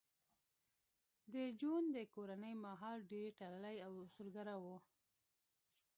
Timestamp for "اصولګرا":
4.03-4.55